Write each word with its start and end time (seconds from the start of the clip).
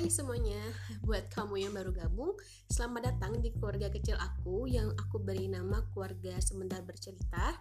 Hai 0.00 0.08
semuanya, 0.08 0.56
buat 1.04 1.28
kamu 1.28 1.60
yang 1.60 1.76
baru 1.76 1.92
gabung, 1.92 2.32
selamat 2.72 3.12
datang 3.12 3.36
di 3.44 3.52
keluarga 3.52 3.92
kecil 3.92 4.16
aku 4.16 4.64
yang 4.64 4.96
aku 4.96 5.20
beri 5.20 5.44
nama 5.44 5.84
keluarga 5.92 6.40
sebentar 6.40 6.80
bercerita. 6.80 7.60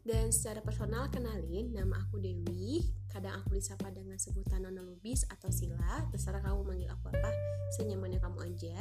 Dan 0.00 0.32
secara 0.32 0.64
personal 0.64 1.12
kenalin, 1.12 1.76
nama 1.76 2.00
aku 2.00 2.16
Dewi. 2.16 2.80
Kadang 3.12 3.44
aku 3.44 3.60
disapa 3.60 3.92
dengan 3.92 4.16
sebutan 4.16 4.64
Nona 4.64 4.80
Lubis 4.80 5.28
atau 5.28 5.52
Sila, 5.52 6.00
terserah 6.08 6.40
kamu 6.40 6.64
manggil 6.64 6.88
aku 6.88 7.12
apa, 7.12 7.28
senyamannya 7.76 8.24
kamu 8.24 8.56
aja. 8.56 8.80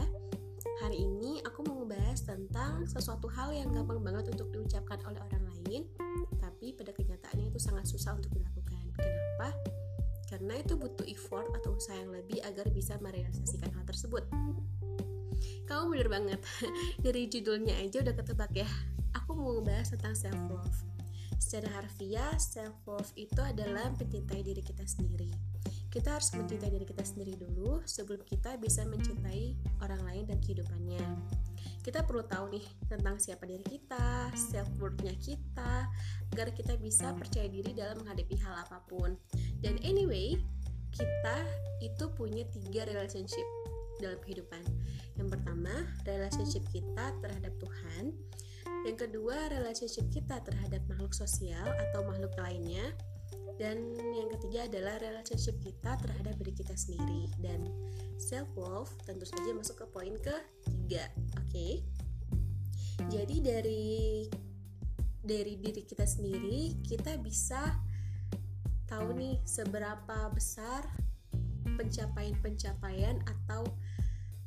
Hari 0.79 0.95
ini 0.95 1.43
aku 1.43 1.67
mau 1.67 1.83
ngebahas 1.83 2.23
tentang 2.23 2.87
sesuatu 2.87 3.27
hal 3.27 3.51
yang 3.51 3.75
gampang 3.75 3.99
banget 3.99 4.31
untuk 4.31 4.55
diucapkan 4.55 5.03
oleh 5.03 5.19
orang 5.19 5.43
lain, 5.51 5.83
tapi 6.39 6.71
pada 6.71 6.95
kenyataannya 6.95 7.51
itu 7.51 7.59
sangat 7.59 7.91
susah 7.91 8.15
untuk 8.15 8.31
dilakukan. 8.31 8.87
Kenapa? 8.95 9.51
Karena 10.25 10.57
itu 10.57 10.73
butuh 10.73 11.05
effort 11.05 11.49
atau 11.53 11.77
usaha 11.77 11.95
yang 11.97 12.11
lebih 12.13 12.41
agar 12.41 12.65
bisa 12.73 12.97
merealisasikan 13.01 13.69
hal 13.73 13.85
tersebut. 13.85 14.25
Kamu 15.65 15.93
bener 15.93 16.09
banget, 16.09 16.39
dari 17.05 17.29
judulnya 17.29 17.77
aja 17.81 18.01
udah 18.01 18.15
ketebak 18.17 18.51
ya. 18.53 18.69
Aku 19.17 19.33
mau 19.37 19.57
ngebahas 19.57 19.93
tentang 19.97 20.13
self 20.17 20.41
love. 20.49 20.79
Secara 21.37 21.69
harfiah, 21.81 22.33
self 22.41 22.75
love 22.89 23.09
itu 23.17 23.41
adalah 23.41 23.93
mencintai 23.93 24.41
diri 24.41 24.61
kita 24.65 24.85
sendiri. 24.85 25.29
Kita 25.89 26.17
harus 26.17 26.33
mencintai 26.35 26.69
diri 26.73 26.85
kita 26.85 27.05
sendiri 27.05 27.39
dulu 27.39 27.81
sebelum 27.87 28.21
kita 28.27 28.59
bisa 28.59 28.83
mencintai 28.83 29.55
orang 29.79 30.01
lain 30.03 30.23
dan 30.27 30.37
kehidupannya 30.43 31.05
kita 31.85 32.01
perlu 32.01 32.25
tahu 32.25 32.49
nih 32.49 32.65
tentang 32.89 33.21
siapa 33.21 33.45
diri 33.45 33.61
kita, 33.61 34.33
self 34.33 34.65
worthnya 34.81 35.13
kita, 35.21 35.85
agar 36.33 36.49
kita 36.49 36.73
bisa 36.81 37.13
percaya 37.13 37.45
diri 37.45 37.77
dalam 37.77 38.01
menghadapi 38.01 38.41
hal 38.41 38.57
apa 38.57 38.81
pun. 38.89 39.13
Dan 39.65 39.81
anyway, 39.81 40.37
kita 40.93 41.37
itu 41.81 42.05
punya 42.13 42.45
tiga 42.53 42.85
relationship 42.85 43.47
dalam 43.97 44.21
kehidupan. 44.21 44.61
Yang 45.17 45.33
pertama, 45.33 45.73
relationship 46.05 46.61
kita 46.69 47.17
terhadap 47.25 47.49
Tuhan. 47.57 48.13
Yang 48.85 49.09
kedua, 49.09 49.49
relationship 49.49 50.05
kita 50.13 50.37
terhadap 50.45 50.85
makhluk 50.85 51.17
sosial 51.17 51.65
atau 51.65 52.05
makhluk 52.05 52.37
lainnya 52.37 52.93
dan 53.55 53.79
yang 53.95 54.27
ketiga 54.35 54.67
adalah 54.67 54.99
relationship 54.99 55.55
kita 55.63 55.95
terhadap 56.03 56.35
diri 56.43 56.53
kita 56.59 56.75
sendiri 56.75 57.31
dan 57.39 57.63
self 58.19 58.51
love 58.59 58.91
tentu 59.07 59.23
saja 59.23 59.55
masuk 59.55 59.79
ke 59.79 59.85
poin 59.95 60.13
ketiga 60.19 61.07
oke 61.39 61.47
okay? 61.47 61.73
jadi 63.07 63.35
dari 63.39 64.27
dari 65.23 65.55
diri 65.55 65.81
kita 65.87 66.03
sendiri 66.03 66.83
kita 66.83 67.15
bisa 67.23 67.79
tahu 68.85 69.17
nih 69.17 69.41
seberapa 69.45 70.29
besar 70.33 70.85
pencapaian-pencapaian 71.65 73.19
atau 73.25 73.65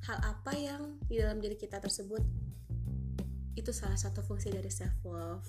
hal 0.06 0.18
apa 0.22 0.52
yang 0.54 0.96
di 1.10 1.18
dalam 1.18 1.42
diri 1.42 1.58
kita 1.58 1.82
tersebut 1.82 2.22
itu 3.58 3.74
salah 3.74 3.98
satu 3.98 4.22
fungsi 4.22 4.54
dari 4.54 4.70
self 4.70 4.94
love 5.02 5.46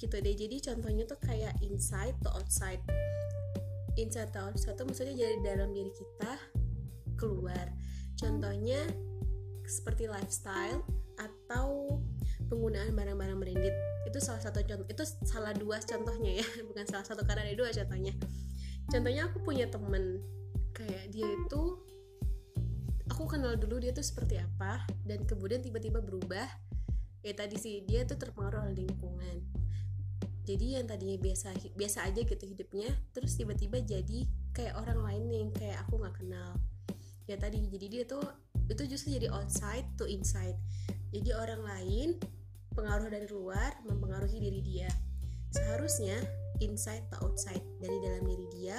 gitu 0.00 0.16
deh. 0.16 0.32
Jadi 0.32 0.62
contohnya 0.64 1.04
tuh 1.04 1.20
kayak 1.20 1.58
inside 1.60 2.16
to 2.24 2.30
outside. 2.32 2.80
Inside 4.00 4.32
to 4.32 4.40
outside 4.40 4.78
tuh 4.78 4.88
maksudnya 4.88 5.12
jadi 5.12 5.36
dalam 5.44 5.76
diri 5.76 5.92
kita 5.92 6.32
keluar. 7.20 7.68
Contohnya 8.16 8.88
seperti 9.68 10.08
lifestyle 10.08 10.80
atau 11.18 12.00
penggunaan 12.48 12.94
barang-barang 12.96 13.37
itu 14.18 14.26
salah 14.26 14.42
satu 14.42 14.58
contoh 14.66 14.86
itu 14.90 15.04
salah 15.22 15.54
dua 15.54 15.78
contohnya 15.78 16.42
ya 16.42 16.46
bukan 16.74 16.84
salah 16.90 17.06
satu 17.06 17.22
karena 17.22 17.46
ada 17.46 17.54
dua 17.54 17.70
contohnya. 17.70 18.10
Contohnya 18.90 19.30
aku 19.30 19.38
punya 19.46 19.70
temen 19.70 20.18
kayak 20.74 21.14
dia 21.14 21.22
itu 21.22 21.62
aku 23.06 23.22
kenal 23.30 23.54
dulu 23.54 23.78
dia 23.78 23.94
tuh 23.94 24.02
seperti 24.02 24.42
apa 24.42 24.82
dan 25.06 25.22
kemudian 25.22 25.62
tiba-tiba 25.62 26.02
berubah. 26.02 26.50
Ya 27.22 27.30
tadi 27.30 27.62
sih 27.62 27.86
dia 27.86 28.02
tuh 28.10 28.18
terpengaruh 28.18 28.66
oleh 28.66 28.82
lingkungan. 28.82 29.38
Jadi 30.42 30.74
yang 30.74 30.90
tadinya 30.90 31.14
biasa 31.14 31.54
biasa 31.78 32.10
aja 32.10 32.18
gitu 32.26 32.42
hidupnya 32.42 32.90
terus 33.14 33.38
tiba-tiba 33.38 33.78
jadi 33.78 34.26
kayak 34.50 34.82
orang 34.82 34.98
lain 34.98 35.24
yang 35.30 35.48
kayak 35.54 35.78
aku 35.86 35.94
nggak 36.02 36.18
kenal. 36.18 36.58
Ya 37.30 37.38
tadi 37.38 37.62
jadi 37.70 37.86
dia 37.86 38.02
tuh 38.02 38.26
itu 38.66 38.82
justru 38.82 39.14
jadi 39.14 39.30
outside 39.30 39.86
to 39.94 40.10
inside. 40.10 40.58
Jadi 41.14 41.30
orang 41.38 41.62
lain 41.62 42.18
pengaruh 42.78 43.10
dari 43.10 43.26
luar 43.26 43.74
mempengaruhi 43.82 44.38
diri 44.38 44.62
dia. 44.62 44.90
Seharusnya 45.50 46.14
inside 46.62 47.02
to 47.10 47.18
outside 47.26 47.66
dari 47.82 47.98
dalam 47.98 48.22
diri 48.22 48.46
dia 48.54 48.78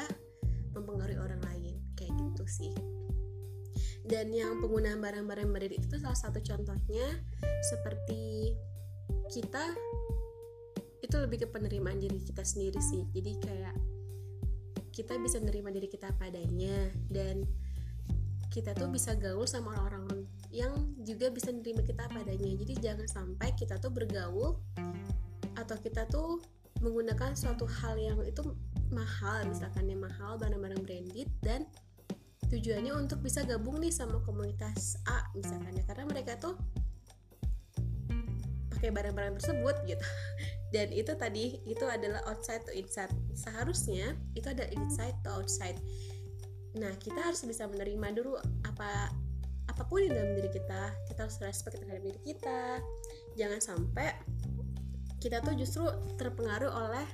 mempengaruhi 0.71 1.19
orang 1.19 1.43
lain. 1.43 1.75
Kayak 1.99 2.15
gitu 2.15 2.43
sih. 2.47 2.71
Dan 4.07 4.31
yang 4.31 4.63
penggunaan 4.63 5.03
barang-barang 5.03 5.51
beredit 5.51 5.83
itu 5.83 5.99
salah 5.99 6.15
satu 6.15 6.39
contohnya 6.39 7.19
seperti 7.67 8.55
kita 9.29 9.75
itu 11.03 11.15
lebih 11.19 11.45
ke 11.45 11.47
penerimaan 11.51 11.99
diri 11.99 12.23
kita 12.23 12.47
sendiri 12.47 12.79
sih. 12.79 13.03
Jadi 13.11 13.31
kayak 13.43 13.75
kita 14.95 15.19
bisa 15.19 15.43
menerima 15.43 15.69
diri 15.75 15.87
kita 15.91 16.15
padanya 16.15 16.87
dan 17.11 17.43
kita 18.49 18.73
tuh 18.73 18.89
bisa 18.89 19.13
gaul 19.13 19.45
sama 19.45 19.77
orang-orang 19.77 20.18
yang 20.59 20.75
juga 20.99 21.31
bisa 21.31 21.55
menerima 21.55 21.87
kita 21.87 22.11
padanya. 22.11 22.51
Jadi 22.59 22.73
jangan 22.83 23.07
sampai 23.07 23.55
kita 23.55 23.79
tuh 23.79 23.91
bergaul 23.95 24.59
atau 25.55 25.75
kita 25.79 26.03
tuh 26.11 26.43
menggunakan 26.83 27.35
suatu 27.35 27.67
hal 27.67 27.95
yang 27.99 28.19
itu 28.23 28.43
mahal 28.91 29.43
misalkan 29.47 29.87
yang 29.91 29.99
mahal 29.99 30.39
barang-barang 30.39 30.79
branded 30.83 31.27
dan 31.43 31.67
tujuannya 32.47 32.95
untuk 32.95 33.19
bisa 33.19 33.43
gabung 33.43 33.77
nih 33.83 33.91
sama 33.93 34.19
komunitas 34.27 34.99
A 35.07 35.23
misalkan 35.31 35.79
ya. 35.79 35.83
Karena 35.87 36.03
mereka 36.07 36.35
tuh 36.35 36.59
pakai 38.75 38.95
barang-barang 38.95 39.39
tersebut 39.39 39.75
gitu. 39.87 40.07
Dan 40.75 40.93
itu 40.93 41.11
tadi 41.17 41.59
itu 41.67 41.83
adalah 41.83 42.23
outside 42.29 42.63
to 42.63 42.71
inside. 42.71 43.11
Seharusnya 43.35 44.15
itu 44.37 44.47
ada 44.47 44.69
inside 44.71 45.17
to 45.25 45.29
outside. 45.33 45.75
Nah 46.79 46.93
kita 47.01 47.19
harus 47.19 47.41
bisa 47.43 47.65
menerima 47.67 48.15
dulu 48.15 48.37
apa 48.63 49.11
apa 49.69 49.85
pun 49.85 50.01
yang 50.01 50.17
dalam 50.17 50.33
diri 50.33 50.49
kita 50.49 50.81
kita 51.05 51.29
harus 51.29 51.37
respect 51.45 51.77
terhadap 51.77 52.01
diri 52.01 52.19
kita. 52.25 52.81
Jangan 53.37 53.61
sampai 53.61 54.09
kita 55.21 55.45
tuh 55.45 55.53
justru 55.53 55.85
terpengaruh 56.17 56.73
oleh 56.73 57.07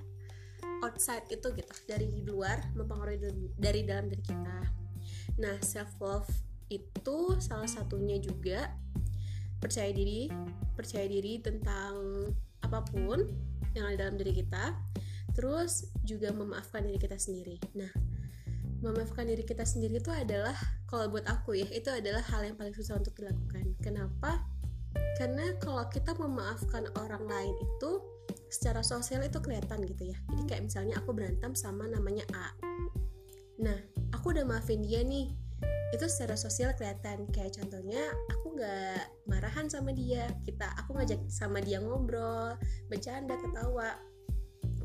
outside 0.86 1.28
itu 1.28 1.52
gitu 1.52 1.74
dari 1.86 2.24
luar 2.24 2.64
mempengaruhi 2.74 3.20
dari 3.60 3.84
dalam 3.84 4.08
diri 4.08 4.24
kita. 4.24 4.58
Nah 5.44 5.56
self 5.60 5.92
love 6.00 6.32
itu 6.72 7.38
salah 7.44 7.70
satunya 7.70 8.18
juga 8.18 8.72
percaya 9.62 9.92
diri 9.94 10.32
percaya 10.74 11.06
diri 11.06 11.42
tentang 11.44 11.94
apa 12.62 12.82
pun 12.90 13.22
yang 13.78 13.92
ada 13.92 14.08
dalam 14.08 14.16
diri 14.18 14.42
kita 14.42 14.74
terus 15.36 15.92
juga 16.08 16.32
memaafkan 16.32 16.88
diri 16.88 16.98
kita 16.98 17.20
sendiri. 17.20 17.60
Nah 17.76 17.92
memaafkan 18.86 19.26
diri 19.26 19.42
kita 19.42 19.66
sendiri 19.66 19.98
itu 19.98 20.14
adalah 20.14 20.54
kalau 20.86 21.10
buat 21.10 21.26
aku 21.26 21.58
ya 21.58 21.66
itu 21.74 21.90
adalah 21.90 22.22
hal 22.30 22.46
yang 22.46 22.54
paling 22.54 22.78
susah 22.78 23.02
untuk 23.02 23.18
dilakukan. 23.18 23.74
Kenapa? 23.82 24.46
Karena 25.18 25.58
kalau 25.58 25.90
kita 25.90 26.14
memaafkan 26.14 26.86
orang 27.02 27.26
lain 27.26 27.56
itu 27.58 27.92
secara 28.54 28.86
sosial 28.86 29.26
itu 29.26 29.42
kelihatan 29.42 29.82
gitu 29.90 30.14
ya. 30.14 30.18
Jadi 30.32 30.44
kayak 30.46 30.64
misalnya 30.70 30.96
aku 31.02 31.12
berantem 31.18 31.58
sama 31.58 31.90
namanya 31.90 32.24
A. 32.38 32.54
Nah 33.60 33.76
aku 34.14 34.38
udah 34.38 34.46
maafin 34.46 34.86
dia 34.86 35.02
nih. 35.02 35.34
Itu 35.92 36.06
secara 36.06 36.38
sosial 36.38 36.78
kelihatan. 36.78 37.26
Kayak 37.34 37.58
contohnya 37.58 38.14
aku 38.30 38.56
nggak 38.60 39.02
marahan 39.26 39.66
sama 39.66 39.92
dia. 39.92 40.30
Kita 40.46 40.70
aku 40.78 40.94
ngajak 41.00 41.26
sama 41.28 41.58
dia 41.64 41.82
ngobrol 41.82 42.54
bercanda 42.88 43.34
ketawa 43.40 43.98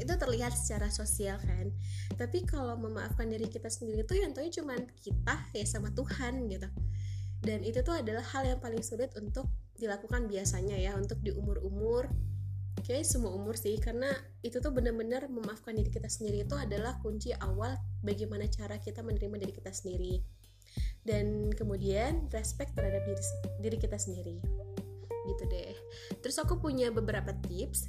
itu 0.01 0.13
terlihat 0.17 0.57
secara 0.57 0.89
sosial 0.89 1.37
kan. 1.45 1.69
Tapi 2.17 2.49
kalau 2.49 2.75
memaafkan 2.81 3.29
diri 3.29 3.47
kita 3.47 3.69
sendiri 3.69 4.03
itu 4.09 4.17
yang 4.17 4.33
tahu 4.33 4.49
cuma 4.49 4.75
kita 5.05 5.37
ya 5.53 5.67
sama 5.69 5.93
Tuhan 5.93 6.49
gitu. 6.49 6.67
Dan 7.41 7.65
itu 7.65 7.81
tuh 7.81 8.01
adalah 8.01 8.25
hal 8.37 8.49
yang 8.49 8.61
paling 8.61 8.85
sulit 8.85 9.13
untuk 9.17 9.49
dilakukan 9.81 10.29
biasanya 10.29 10.77
ya 10.77 10.93
untuk 10.97 11.21
di 11.25 11.33
umur-umur. 11.33 12.09
Kayak 12.81 13.09
semua 13.09 13.33
umur 13.37 13.61
sih 13.61 13.77
karena 13.77 14.09
itu 14.41 14.57
tuh 14.61 14.73
benar-benar 14.73 15.29
memaafkan 15.29 15.77
diri 15.77 15.93
kita 15.93 16.09
sendiri 16.09 16.49
itu 16.49 16.57
adalah 16.57 16.97
kunci 17.05 17.33
awal 17.37 17.77
bagaimana 18.01 18.49
cara 18.49 18.81
kita 18.81 19.05
menerima 19.05 19.37
diri 19.41 19.53
kita 19.53 19.73
sendiri. 19.73 20.21
Dan 21.01 21.49
kemudian 21.53 22.29
respect 22.33 22.77
terhadap 22.77 23.05
diri, 23.05 23.25
diri 23.61 23.77
kita 23.81 23.97
sendiri. 23.97 24.37
Gitu 25.29 25.45
deh. 25.49 25.77
Terus 26.21 26.37
aku 26.41 26.61
punya 26.61 26.93
beberapa 26.93 27.33
tips 27.49 27.89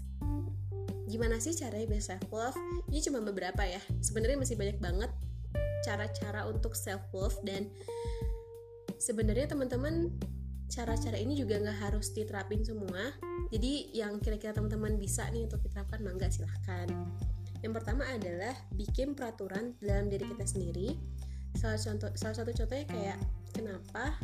gimana 1.12 1.38
sih 1.44 1.52
caranya 1.52 1.92
biar 1.92 2.04
self 2.04 2.24
love 2.32 2.58
ini 2.88 3.04
cuma 3.04 3.20
beberapa 3.20 3.68
ya. 3.68 3.84
Sebenarnya 4.00 4.40
masih 4.40 4.56
banyak 4.56 4.80
banget 4.80 5.12
cara-cara 5.84 6.48
untuk 6.48 6.72
self 6.74 7.04
love 7.12 7.36
dan 7.44 7.68
sebenarnya 8.96 9.52
teman-teman 9.52 10.14
cara-cara 10.72 11.20
ini 11.20 11.36
juga 11.36 11.60
nggak 11.60 11.92
harus 11.92 12.16
diterapin 12.16 12.64
semua. 12.64 13.12
Jadi 13.52 13.92
yang 13.92 14.24
kira-kira 14.24 14.56
teman-teman 14.56 14.96
bisa 14.96 15.28
nih 15.36 15.52
untuk 15.52 15.60
diterapkan 15.68 16.00
mangga 16.00 16.32
silahkan. 16.32 16.88
Yang 17.60 17.74
pertama 17.78 18.08
adalah 18.08 18.56
bikin 18.74 19.14
peraturan 19.14 19.76
dalam 19.84 20.08
diri 20.08 20.24
kita 20.24 20.48
sendiri. 20.48 20.96
Salah 21.60 21.76
contoh 21.76 22.10
salah 22.16 22.36
satu 22.40 22.56
contohnya 22.56 22.88
kayak 22.88 23.20
kenapa 23.52 24.16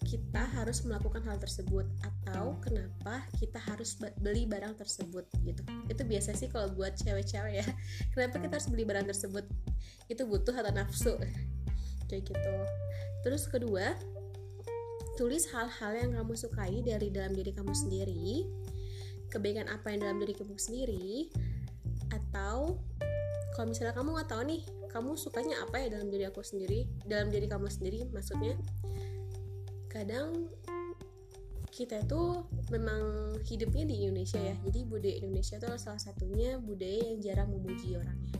kita 0.00 0.48
harus 0.56 0.80
melakukan 0.88 1.20
hal 1.28 1.36
tersebut 1.36 1.84
atau 2.00 2.56
kenapa 2.64 3.20
kita 3.36 3.60
harus 3.68 4.00
beli 4.20 4.48
barang 4.48 4.76
tersebut 4.80 5.28
gitu. 5.44 5.60
Itu 5.92 6.02
biasa 6.08 6.32
sih 6.32 6.48
kalau 6.48 6.72
buat 6.72 6.96
cewek-cewek 6.96 7.60
ya. 7.60 7.66
Kenapa 8.16 8.40
kita 8.40 8.56
harus 8.56 8.68
beli 8.72 8.88
barang 8.88 9.06
tersebut? 9.12 9.44
Itu 10.08 10.24
butuh 10.24 10.56
atau 10.56 10.72
nafsu. 10.72 11.14
Kayak 12.08 12.32
gitu. 12.32 12.54
Terus 13.20 13.44
kedua 13.44 13.92
tulis 15.20 15.44
hal-hal 15.52 15.92
yang 16.00 16.10
kamu 16.16 16.32
sukai 16.32 16.80
dari 16.80 17.12
dalam 17.12 17.36
diri 17.36 17.52
kamu 17.52 17.76
sendiri 17.76 18.48
kebaikan 19.28 19.68
apa 19.68 19.92
yang 19.92 20.00
dalam 20.00 20.16
diri 20.16 20.32
kamu 20.32 20.56
sendiri 20.56 21.28
atau 22.08 22.80
kalau 23.52 23.66
misalnya 23.68 23.92
kamu 23.92 24.16
nggak 24.16 24.30
tahu 24.32 24.42
nih 24.48 24.62
kamu 24.90 25.10
sukanya 25.14 25.60
apa 25.62 25.76
ya 25.76 25.86
dalam 25.92 26.08
diri 26.08 26.24
aku 26.24 26.42
sendiri 26.42 26.88
dalam 27.06 27.28
diri 27.30 27.46
kamu 27.46 27.68
sendiri 27.70 28.08
maksudnya 28.10 28.58
kadang 29.90 30.48
kita 31.70 32.02
itu 32.02 32.46
memang 32.70 33.34
hidupnya 33.44 33.84
di 33.90 34.06
Indonesia 34.06 34.38
ya. 34.38 34.54
Jadi 34.64 34.80
budaya 34.86 35.16
Indonesia 35.20 35.58
itu 35.58 35.68
salah 35.76 36.02
satunya 36.02 36.56
budaya 36.62 37.12
yang 37.12 37.18
jarang 37.18 37.48
memuji 37.50 37.98
orangnya. 37.98 38.38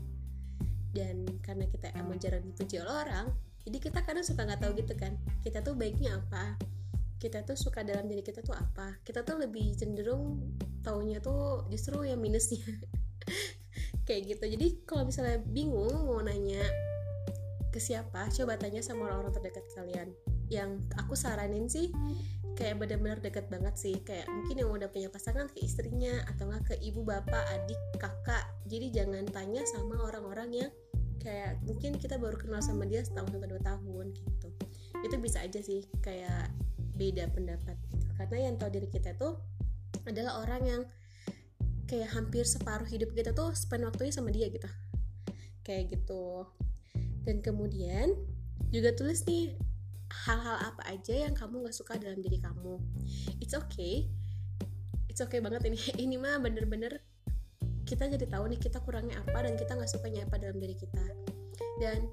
Dan 0.91 1.27
karena 1.43 1.67
kita 1.71 1.91
emang 1.99 2.19
jarang 2.23 2.43
dipuji 2.43 2.79
oleh 2.83 2.95
orang 3.07 3.31
jadi 3.65 3.77
kita 3.77 4.01
kadang 4.05 4.25
suka 4.25 4.49
nggak 4.49 4.61
tahu 4.65 4.73
gitu 4.81 4.95
kan 4.97 5.13
kita 5.45 5.61
tuh 5.61 5.77
baiknya 5.77 6.17
apa? 6.17 6.57
Kita 7.21 7.45
tuh 7.45 7.57
suka 7.61 7.85
dalam 7.85 8.09
diri 8.09 8.25
kita 8.25 8.41
tuh 8.41 8.57
apa? 8.57 8.97
Kita 9.05 9.21
tuh 9.21 9.37
lebih 9.37 9.77
cenderung 9.77 10.57
taunya 10.81 11.21
tuh 11.21 11.69
justru 11.69 12.09
yang 12.09 12.21
minusnya. 12.25 12.65
Kayak 14.09 14.37
gitu. 14.37 14.45
Jadi 14.57 14.67
kalau 14.89 15.05
misalnya 15.05 15.45
bingung 15.45 15.93
mau 16.09 16.25
nanya 16.25 16.65
ke 17.71 17.79
siapa 17.79 18.27
coba 18.33 18.59
tanya 18.59 18.83
sama 18.83 19.07
orang-orang 19.07 19.31
terdekat 19.31 19.63
kalian 19.77 20.09
yang 20.51 20.83
aku 20.99 21.15
saranin 21.15 21.71
sih 21.71 21.95
kayak 22.59 22.77
benar-benar 22.77 23.23
dekat 23.25 23.49
banget 23.49 23.75
sih. 23.79 23.97
Kayak 24.05 24.29
mungkin 24.29 24.61
yang 24.61 24.69
udah 24.69 24.91
punya 24.91 25.09
pasangan 25.09 25.49
ke 25.49 25.65
istrinya 25.65 26.21
atau 26.29 26.51
nggak 26.51 26.63
ke 26.69 26.75
ibu 26.85 27.01
bapak 27.07 27.41
adik 27.57 27.81
kakak. 27.97 28.45
Jadi 28.69 28.93
jangan 28.93 29.25
tanya 29.31 29.63
sama 29.65 29.97
orang-orang 30.05 30.67
yang 30.67 30.71
kayak 31.21 31.57
mungkin 31.65 31.97
kita 31.97 32.17
baru 32.21 32.37
kenal 32.37 32.61
sama 32.61 32.85
dia 32.85 33.01
setahun 33.01 33.33
atau 33.33 33.49
dua 33.49 33.63
tahun 33.63 34.07
gitu. 34.13 34.49
Itu 35.01 35.17
bisa 35.23 35.41
aja 35.41 35.61
sih 35.63 35.89
kayak 36.05 36.53
beda 36.99 37.33
pendapat. 37.33 37.79
Karena 38.21 38.53
yang 38.53 38.55
tahu 38.61 38.71
diri 38.77 38.89
kita 38.93 39.17
tuh 39.17 39.41
adalah 40.05 40.45
orang 40.45 40.63
yang 40.67 40.83
kayak 41.89 42.13
hampir 42.13 42.45
separuh 42.45 42.87
hidup 42.87 43.17
kita 43.17 43.33
tuh 43.33 43.57
spend 43.57 43.89
waktunya 43.89 44.13
sama 44.13 44.29
dia 44.35 44.53
gitu. 44.53 44.69
Kayak 45.65 45.97
gitu. 45.97 46.45
Dan 47.25 47.41
kemudian 47.41 48.17
juga 48.69 48.93
tulis 48.93 49.25
nih 49.25 49.70
hal-hal 50.11 50.59
apa 50.59 50.83
aja 50.91 51.15
yang 51.15 51.35
kamu 51.35 51.67
gak 51.67 51.77
suka 51.77 51.97
dalam 51.97 52.19
diri 52.19 52.43
kamu. 52.43 52.77
It's 53.39 53.55
okay. 53.55 54.11
It's 55.07 55.23
okay 55.23 55.39
banget 55.43 55.67
ini. 55.67 55.79
Ini 56.07 56.17
mah 56.19 56.43
bener-bener 56.43 57.03
kita 57.87 58.07
jadi 58.07 58.27
tahu 58.31 58.47
nih 58.55 58.61
kita 58.63 58.79
kurangnya 58.87 59.19
apa 59.19 59.43
dan 59.43 59.59
kita 59.59 59.75
nggak 59.75 59.91
sukanya 59.91 60.23
apa 60.23 60.39
dalam 60.39 60.63
diri 60.63 60.79
kita. 60.79 61.03
Dan 61.83 62.07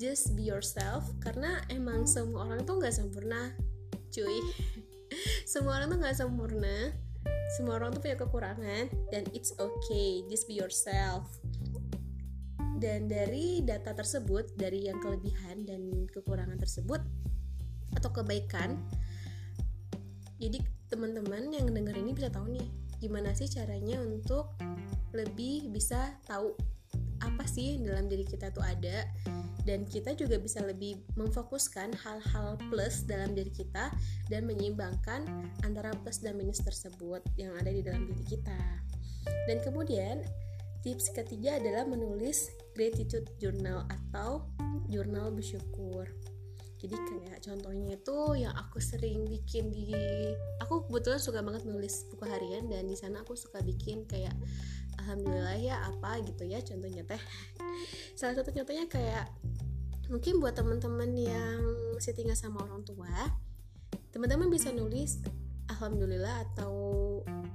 just 0.00 0.34
be 0.34 0.42
yourself 0.42 1.06
karena 1.22 1.62
emang 1.70 2.08
semua 2.08 2.48
orang 2.50 2.66
tuh 2.66 2.82
nggak 2.82 2.94
sempurna 2.94 3.54
cuy. 4.10 4.38
Semua 5.44 5.76
orang 5.76 5.92
tuh 5.92 5.98
nggak 6.00 6.16
sempurna. 6.16 6.76
Semua 7.52 7.76
orang 7.76 7.92
tuh 7.92 8.00
punya 8.00 8.16
kekurangan 8.16 8.88
dan 9.12 9.28
it's 9.36 9.52
okay. 9.60 10.24
Just 10.32 10.48
be 10.48 10.56
yourself. 10.56 11.28
Dan 12.80 13.12
dari 13.12 13.60
data 13.60 13.92
tersebut 13.92 14.56
dari 14.56 14.88
yang 14.88 14.98
kelebihan 15.04 15.68
dan 15.68 16.08
kekurangan 16.08 16.56
tersebut 16.56 17.04
atau 18.02 18.10
kebaikan 18.10 18.74
jadi 20.42 20.58
teman-teman 20.90 21.54
yang 21.54 21.70
denger 21.70 21.94
ini 21.94 22.10
bisa 22.10 22.28
tahu 22.34 22.50
nih 22.50 22.66
gimana 22.98 23.30
sih 23.30 23.46
caranya 23.46 24.02
untuk 24.02 24.58
lebih 25.14 25.70
bisa 25.70 26.18
tahu 26.26 26.52
apa 27.22 27.46
sih 27.46 27.78
yang 27.78 27.86
dalam 27.86 28.06
diri 28.10 28.26
kita 28.26 28.50
tuh 28.50 28.66
ada 28.66 29.06
dan 29.62 29.86
kita 29.86 30.18
juga 30.18 30.42
bisa 30.42 30.58
lebih 30.62 30.98
memfokuskan 31.14 31.94
hal-hal 32.02 32.58
plus 32.66 33.06
dalam 33.06 33.30
diri 33.34 33.50
kita 33.54 33.94
dan 34.26 34.42
menyeimbangkan 34.42 35.22
antara 35.62 35.94
plus 36.02 36.18
dan 36.18 36.34
minus 36.34 36.58
tersebut 36.66 37.22
yang 37.38 37.54
ada 37.54 37.70
di 37.70 37.78
dalam 37.78 38.02
diri 38.10 38.26
kita. 38.26 38.58
Dan 39.46 39.62
kemudian 39.62 40.26
tips 40.82 41.14
ketiga 41.14 41.62
adalah 41.62 41.86
menulis 41.86 42.50
gratitude 42.74 43.30
journal 43.38 43.86
atau 43.86 44.42
jurnal 44.90 45.30
bersyukur. 45.30 46.10
Jadi 46.82 46.98
kayak 46.98 47.38
contohnya 47.46 47.94
itu 47.94 48.18
yang 48.34 48.50
aku 48.58 48.82
sering 48.82 49.22
bikin 49.30 49.70
di 49.70 49.94
aku 50.58 50.90
kebetulan 50.90 51.22
suka 51.22 51.38
banget 51.38 51.62
nulis 51.62 52.10
buku 52.10 52.26
harian 52.26 52.66
dan 52.66 52.90
di 52.90 52.98
sana 52.98 53.22
aku 53.22 53.38
suka 53.38 53.62
bikin 53.62 54.02
kayak 54.10 54.34
alhamdulillah 54.98 55.54
ya 55.62 55.78
apa 55.86 56.18
gitu 56.26 56.42
ya 56.42 56.58
contohnya 56.58 57.06
teh. 57.06 57.22
Salah 58.18 58.34
satu 58.34 58.50
contohnya 58.50 58.90
kayak 58.90 59.30
mungkin 60.10 60.42
buat 60.42 60.58
teman-teman 60.58 61.14
yang 61.14 61.62
masih 61.96 62.12
tinggal 62.12 62.36
sama 62.36 62.66
orang 62.66 62.84
tua 62.84 63.08
teman-teman 64.12 64.52
bisa 64.52 64.68
nulis 64.68 65.24
alhamdulillah 65.72 66.44
atau 66.52 66.74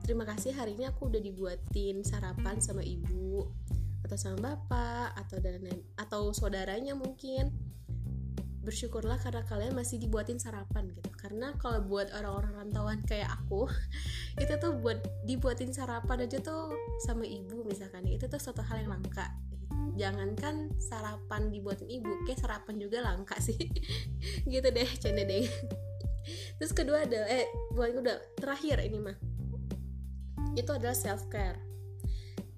terima 0.02 0.26
kasih 0.26 0.58
hari 0.58 0.74
ini 0.74 0.90
aku 0.90 1.06
udah 1.06 1.22
dibuatin 1.22 2.02
sarapan 2.02 2.58
sama 2.58 2.82
ibu 2.82 3.46
atau 4.02 4.18
sama 4.18 4.42
bapak 4.42 5.14
atau 5.22 5.38
dan 5.38 5.70
atau 6.02 6.34
saudaranya 6.34 6.98
mungkin 6.98 7.54
bersyukurlah 8.68 9.16
karena 9.24 9.48
kalian 9.48 9.72
masih 9.72 9.96
dibuatin 9.96 10.36
sarapan 10.36 10.92
gitu. 10.92 11.08
Karena 11.16 11.56
kalau 11.56 11.80
buat 11.88 12.12
orang-orang 12.12 12.68
rantauan 12.68 13.00
kayak 13.08 13.31
aku 13.31 13.72
itu 14.44 14.52
tuh 14.60 14.75
buat 14.75 15.00
dibuatin 15.24 15.72
sarapan 15.72 16.28
aja 16.28 16.44
tuh 16.44 16.75
sama 17.08 17.24
ibu 17.24 17.64
misalkan. 17.64 18.04
Itu 18.04 18.28
tuh 18.28 18.44
suatu 18.44 18.60
hal 18.60 18.84
yang 18.84 19.00
langka. 19.00 19.31
Jangankan 19.96 20.75
sarapan 20.78 21.48
dibuatin 21.48 21.88
ibu 21.88 22.12
kayak 22.28 22.44
sarapan 22.44 22.75
juga 22.75 23.00
langka 23.00 23.40
sih. 23.48 23.56
Gitu 24.44 24.68
deh 24.68 24.90
canda 25.00 25.24
deh. 25.24 25.48
Terus 26.60 26.75
kedua 26.75 27.08
adalah 27.08 27.31
eh 27.31 27.48
bukan 27.72 28.04
udah 28.04 28.18
terakhir 28.36 28.84
ini 28.84 29.00
mah. 29.00 29.18
Itu 30.60 30.75
adalah 30.75 30.98
self 30.98 31.31
care 31.31 31.68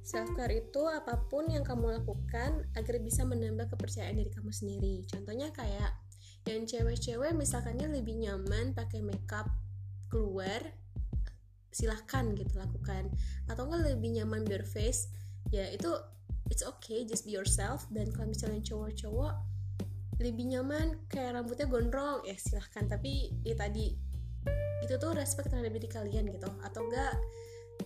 self 0.10 0.34
care 0.34 0.50
itu 0.58 0.82
apa 0.90 1.22
pun 1.30 1.46
yang 1.54 1.62
kamu 1.62 2.02
lakukan 2.02 2.66
agar 2.74 2.96
bisa 2.98 3.22
menambah 3.30 3.70
kepercayaan 3.70 4.18
diri 4.18 4.34
kamu 4.34 4.50
sendiri. 4.50 4.96
Contohnya 5.06 5.54
kayak 5.54 5.99
yang 6.50 6.66
cewek-cewek 6.66 7.32
misalkannya 7.38 7.88
lebih 7.88 8.18
nyaman 8.18 8.74
pakai 8.74 9.06
makeup 9.06 9.46
keluar 10.10 10.60
silahkan 11.70 12.34
gitu 12.34 12.58
lakukan. 12.58 13.14
Atau 13.46 13.70
enggak 13.70 13.94
lebih 13.94 14.20
nyaman 14.20 14.44
bare 14.44 14.66
face 14.66 15.10
ya 15.54 15.70
itu 15.70 15.90
it's 16.50 16.66
okay 16.66 17.06
just 17.06 17.24
be 17.30 17.38
yourself. 17.38 17.86
Dan 17.94 18.10
kalau 18.10 18.34
misalnya 18.34 18.62
cowok-cowok 18.66 19.34
lebih 20.20 20.52
nyaman 20.52 21.00
kayak 21.08 21.38
rambutnya 21.38 21.70
gondrong 21.70 22.26
ya 22.26 22.36
silahkan. 22.36 22.90
Tapi 22.90 23.32
ya 23.46 23.56
tadi 23.56 23.94
itu 24.82 24.94
tuh 24.98 25.14
respect 25.14 25.54
terhadap 25.54 25.72
diri 25.78 25.88
kalian 25.88 26.34
gitu. 26.34 26.50
Atau 26.66 26.90
enggak 26.90 27.14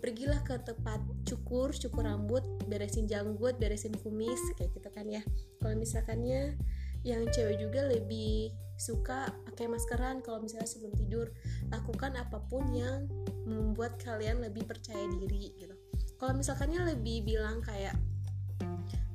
pergilah 0.02 0.42
ke 0.42 0.58
tempat 0.66 1.00
cukur 1.28 1.70
cukur 1.70 2.04
rambut 2.04 2.42
beresin 2.66 3.06
janggut 3.06 3.62
beresin 3.62 3.94
kumis 4.02 4.42
kayak 4.58 4.74
gitu 4.74 4.90
kan 4.90 5.06
ya. 5.06 5.22
Kalau 5.62 5.76
misalkannya 5.78 6.58
yang 7.04 7.28
cewek 7.32 7.60
juga 7.60 7.88
lebih 7.88 8.56
suka 8.80 9.30
pakai 9.48 9.70
maskeran 9.70 10.20
kalau 10.26 10.42
misalnya 10.42 10.68
sebelum 10.68 10.94
tidur. 10.98 11.28
Lakukan 11.70 12.18
apa 12.18 12.42
pun 12.48 12.68
yang 12.74 13.08
membuat 13.48 14.00
kalian 14.02 14.42
lebih 14.42 14.66
percaya 14.66 15.04
diri 15.20 15.54
gitu. 15.60 15.76
Kalau 16.18 16.34
misalkannya 16.36 16.96
lebih 16.96 17.28
bilang 17.28 17.60
kayak 17.60 17.96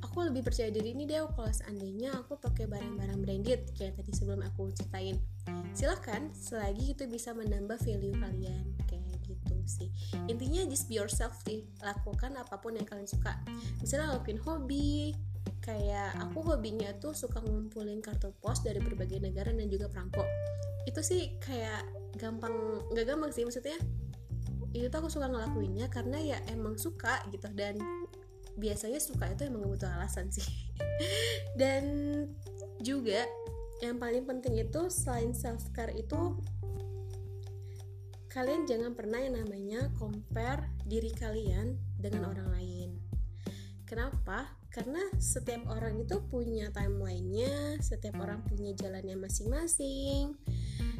aku 0.05 0.25
lebih 0.25 0.41
percaya 0.41 0.73
diri 0.73 0.97
ini 0.97 1.05
deh 1.05 1.21
kalau 1.37 1.53
seandainya 1.53 2.17
aku 2.17 2.37
pakai 2.41 2.65
barang-barang 2.65 3.19
branded 3.21 3.61
kayak 3.77 3.97
tadi 3.97 4.11
sebelum 4.13 4.41
aku 4.45 4.73
ceritain. 4.73 5.17
Silahkan 5.73 6.33
selagi 6.33 6.97
itu 6.97 7.05
bisa 7.05 7.33
menambah 7.33 7.77
value 7.81 8.17
kalian 8.17 8.65
kayak 8.89 9.05
gitu 9.25 9.55
sih. 9.69 9.89
Intinya 10.25 10.65
just 10.65 10.89
be 10.89 10.97
yourself 10.97 11.37
sih 11.45 11.69
lakukan 11.85 12.33
apa 12.37 12.57
pun 12.57 12.73
yang 12.73 12.89
kalian 12.89 13.05
suka. 13.05 13.37
Misalnya 13.81 14.17
lakuin 14.17 14.41
hobi 14.41 15.13
kayak 15.69 16.17
aku 16.17 16.41
hobinya 16.41 16.89
tuh 16.97 17.13
suka 17.13 17.37
ngumpulin 17.45 18.01
kartu 18.01 18.33
pos 18.41 18.65
dari 18.65 18.81
berbagai 18.81 19.21
negara 19.21 19.53
dan 19.53 19.69
juga 19.69 19.85
perangko. 19.85 20.25
Itu 20.89 21.05
sih 21.05 21.37
kayak 21.37 21.85
gampang 22.17 22.81
nggak 22.89 23.05
gampang 23.05 23.29
sih 23.29 23.45
maksudnya 23.45 23.77
itu 24.73 24.89
tuh 24.89 24.97
aku 25.05 25.09
suka 25.13 25.29
ngelakuinnya 25.29 25.85
karena 25.93 26.17
ya 26.17 26.37
emang 26.49 26.77
suka 26.77 27.21
gitu 27.29 27.45
dan 27.53 27.77
biasanya 28.57 28.97
suka 28.97 29.29
itu 29.29 29.45
emang 29.45 29.69
butuh 29.69 29.89
alasan 29.93 30.33
sih. 30.33 30.45
Dan 31.61 31.83
juga 32.81 33.29
yang 33.79 34.01
paling 34.01 34.25
penting 34.25 34.59
itu 34.59 34.89
selain 34.91 35.31
self 35.31 35.63
care 35.71 35.93
itu 35.95 36.35
kalian 38.29 38.67
jangan 38.67 38.93
pernah 38.93 39.17
yang 39.23 39.39
namanya 39.41 39.89
compare 39.97 40.69
diri 40.85 41.09
kalian 41.15 41.79
dengan 41.97 42.29
orang 42.29 42.51
lain 42.51 43.08
Kenapa? 43.89 44.45
Karena 44.69 45.01
setiap 45.17 45.65
orang 45.73 45.97
itu 45.97 46.21
punya 46.29 46.69
timelinenya, 46.69 47.81
setiap 47.81 48.21
orang 48.21 48.45
punya 48.45 48.69
jalannya 48.77 49.17
masing-masing. 49.17 50.37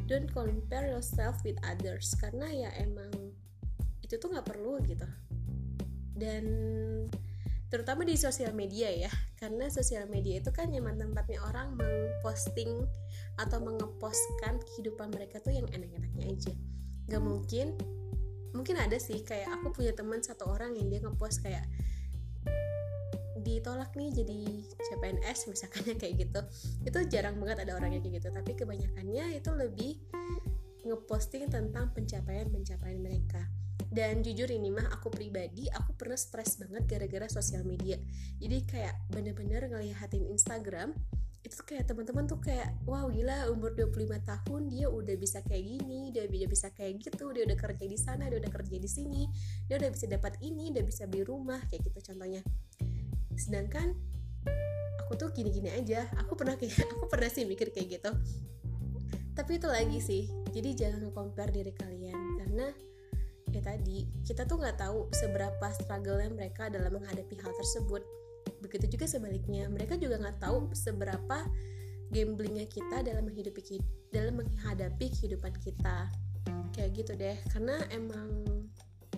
Don't 0.09 0.25
compare 0.33 0.89
yourself 0.89 1.37
with 1.45 1.53
others 1.61 2.17
karena 2.17 2.49
ya 2.49 2.69
emang 2.81 3.13
itu 4.01 4.17
tuh 4.17 4.33
nggak 4.33 4.49
perlu 4.49 4.81
gitu. 4.89 5.05
Dan 6.17 6.43
terutama 7.69 8.01
di 8.09 8.17
sosial 8.17 8.57
media 8.57 8.89
ya, 8.89 9.13
karena 9.37 9.69
sosial 9.69 10.09
media 10.09 10.41
itu 10.41 10.49
kan 10.49 10.73
nyaman 10.73 10.97
tempatnya 10.97 11.45
orang 11.45 11.77
mengposting 11.77 12.89
atau 13.37 13.61
mengepostkan 13.61 14.57
kehidupan 14.65 15.13
mereka 15.13 15.37
tuh 15.45 15.53
yang 15.53 15.69
enak-enaknya 15.69 16.25
aja. 16.25 16.53
Gak 17.05 17.21
mungkin, 17.21 17.77
mungkin 18.57 18.81
ada 18.81 18.97
sih 18.97 19.21
kayak 19.21 19.61
aku 19.61 19.77
punya 19.77 19.93
teman 19.93 20.25
satu 20.25 20.49
orang 20.49 20.73
yang 20.73 20.89
dia 20.89 21.05
ngepost 21.05 21.45
kayak 21.45 21.69
ditolak 23.41 23.95
nih 23.95 24.11
jadi 24.11 24.39
CPNS 24.77 25.49
misalkan 25.49 25.83
kayak 26.01 26.27
gitu. 26.27 26.41
Itu 26.85 26.99
jarang 27.09 27.39
banget 27.39 27.67
ada 27.67 27.75
orang 27.79 27.95
yang 27.95 28.03
kayak 28.03 28.23
gitu 28.23 28.29
tapi 28.31 28.51
kebanyakannya 28.55 29.39
itu 29.39 29.51
lebih 29.55 29.91
ngeposting 30.87 31.51
tentang 31.51 31.91
pencapaian-pencapaian 31.91 32.99
mereka. 32.99 33.43
Dan 33.89 34.21
jujur 34.21 34.45
ini 34.53 34.69
mah 34.69 34.85
aku 34.93 35.09
pribadi 35.09 35.65
aku 35.73 35.97
pernah 35.97 36.19
stres 36.19 36.61
banget 36.61 36.85
gara-gara 36.85 37.25
sosial 37.25 37.65
media. 37.65 37.97
Jadi 38.37 38.57
kayak 38.69 38.95
bener-bener 39.09 39.65
ngeliatin 39.65 40.29
Instagram 40.29 40.93
itu 41.39 41.55
kayak 41.63 41.87
teman-teman 41.87 42.27
tuh 42.27 42.37
kayak 42.43 42.75
wow 42.83 43.07
gila 43.07 43.47
umur 43.47 43.71
25 43.71 44.11
tahun 44.27 44.61
dia 44.67 44.91
udah 44.91 45.15
bisa 45.15 45.39
kayak 45.47 45.63
gini 45.71 46.11
dia 46.11 46.27
udah 46.27 46.51
bisa 46.51 46.67
kayak 46.75 46.99
gitu 46.99 47.31
dia 47.31 47.47
udah 47.47 47.55
kerja 47.55 47.85
di 47.87 47.95
sana 47.95 48.27
dia 48.27 48.43
udah 48.43 48.51
kerja 48.51 48.75
di 48.75 48.89
sini 48.91 49.23
dia 49.71 49.79
udah 49.79 49.87
bisa 49.87 50.05
dapat 50.11 50.35
ini 50.43 50.75
udah 50.75 50.83
bisa 50.83 51.07
beli 51.07 51.23
rumah 51.23 51.63
kayak 51.71 51.87
gitu 51.87 52.11
contohnya 52.11 52.43
sedangkan 53.39 53.95
aku 55.09 55.15
tuh 55.17 55.33
gini-gini 55.33 55.73
aja. 55.73 56.05
Aku 56.21 56.37
pernah 56.37 56.53
kayak 56.53 56.85
aku 56.93 57.09
pernah 57.09 57.31
sih 57.31 57.47
mikir 57.47 57.73
kayak 57.73 57.97
gitu. 57.97 58.11
Tapi 59.33 59.57
itu 59.57 59.65
lagi 59.65 59.99
sih. 60.03 60.23
Jadi 60.51 60.75
jangan 60.75 61.09
compare 61.15 61.49
diri 61.49 61.73
kalian. 61.73 62.43
Karena 62.43 62.67
ya 63.49 63.61
tadi 63.65 64.05
kita 64.21 64.45
tuh 64.45 64.61
nggak 64.61 64.77
tahu 64.77 65.09
seberapa 65.15 65.65
struggle-nya 65.81 66.29
mereka 66.29 66.69
dalam 66.69 66.99
menghadapi 66.99 67.39
hal 67.41 67.55
tersebut. 67.57 68.05
Begitu 68.61 68.85
juga 68.99 69.09
sebaliknya. 69.09 69.65
Mereka 69.71 69.97
juga 69.97 70.21
nggak 70.21 70.43
tahu 70.43 70.69
seberapa 70.77 71.47
gamblingnya 72.13 72.69
kita 72.69 73.01
dalam 73.01 73.25
menghidupi 73.25 73.81
dalam 74.13 74.43
menghadapi 74.43 75.09
kehidupan 75.09 75.57
kita. 75.63 76.11
Kayak 76.75 76.89
gitu 76.93 77.11
deh. 77.17 77.37
Karena 77.49 77.81
emang 77.89 78.45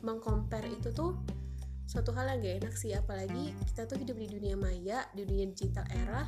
mengcompare 0.06 0.72
itu 0.72 0.94
tuh 0.96 1.20
suatu 1.92 2.16
hal 2.16 2.32
yang 2.32 2.40
gak 2.40 2.56
enak 2.64 2.74
sih 2.80 2.96
apalagi 2.96 3.52
kita 3.68 3.84
tuh 3.84 4.00
hidup 4.00 4.16
di 4.16 4.32
dunia 4.32 4.56
maya 4.56 5.04
di 5.12 5.28
dunia 5.28 5.52
digital 5.52 5.84
era. 5.92 6.24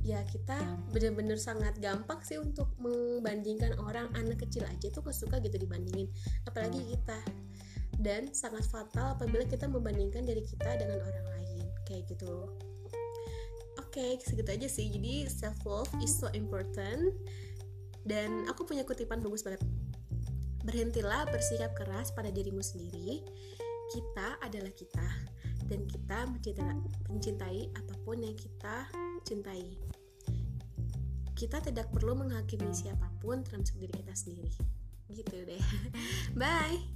Ya 0.00 0.24
kita 0.24 0.56
bener-bener 0.96 1.36
sangat 1.36 1.76
gampang 1.76 2.24
sih 2.24 2.40
untuk 2.40 2.72
membandingkan 2.80 3.76
orang 3.76 4.08
anak 4.16 4.40
kecil 4.48 4.64
aja 4.64 4.88
tuh 4.88 5.04
kesuka 5.04 5.44
gitu 5.44 5.60
dibandingin 5.60 6.08
apalagi 6.48 6.80
kita. 6.88 7.20
Dan 8.00 8.32
sangat 8.32 8.64
fatal 8.64 9.20
apabila 9.20 9.44
kita 9.44 9.68
membandingkan 9.68 10.24
diri 10.24 10.40
kita 10.40 10.80
dengan 10.80 11.04
orang 11.04 11.26
lain 11.36 11.64
kayak 11.84 12.08
gitu 12.08 12.48
oke 13.76 13.92
okay, 13.92 14.16
segitu 14.24 14.50
aja 14.56 14.68
sih. 14.72 14.88
Jadi 14.88 15.28
self 15.28 15.60
love 15.68 15.92
is 16.00 16.16
so 16.16 16.32
important. 16.32 17.12
Dan 18.08 18.48
aku 18.48 18.64
punya 18.64 18.88
kutipan 18.88 19.20
bagus 19.20 19.44
banget. 19.44 19.60
Berhentilah 20.64 21.28
bersikap 21.28 21.76
keras 21.76 22.14
pada 22.14 22.30
dirimu 22.32 22.62
sendiri 22.62 23.20
kita 23.92 24.38
adalah 24.42 24.72
kita 24.74 25.08
dan 25.66 25.82
kita 25.90 26.18
mencintai, 27.10 27.70
apa 27.74 27.94
pun 28.06 28.22
yang 28.22 28.34
kita 28.38 28.86
cintai. 29.26 29.78
Kita 31.36 31.60
tidak 31.60 31.92
perlu 31.92 32.16
menghakimi 32.16 32.72
siapa 32.72 33.12
pun 33.20 33.44
termasuk 33.44 33.76
diri 33.82 33.92
kita 33.92 34.14
sendiri. 34.14 34.54
Gitu 35.10 35.36
deh. 35.44 35.62
Bye. 36.40 36.95